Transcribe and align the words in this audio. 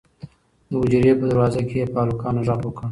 د 0.69 0.71
حجرې 0.81 1.11
په 1.19 1.25
دروازه 1.29 1.61
کې 1.69 1.77
یې 1.81 1.85
په 1.93 1.97
هلکانو 2.03 2.39
غږ 2.47 2.59
وکړ. 2.65 2.79